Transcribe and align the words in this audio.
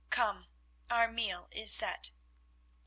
Come, 0.09 0.47
our 0.89 1.07
meal 1.11 1.47
is 1.51 1.71
set." 1.71 2.09